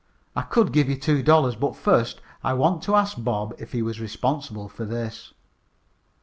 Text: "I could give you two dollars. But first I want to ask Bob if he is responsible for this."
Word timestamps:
"I 0.35 0.41
could 0.41 0.71
give 0.73 0.89
you 0.89 0.97
two 0.97 1.21
dollars. 1.21 1.55
But 1.55 1.75
first 1.75 2.21
I 2.43 2.53
want 2.55 2.81
to 2.85 2.95
ask 2.95 3.15
Bob 3.23 3.53
if 3.59 3.71
he 3.71 3.81
is 3.81 4.01
responsible 4.01 4.67
for 4.67 4.83
this." 4.83 5.31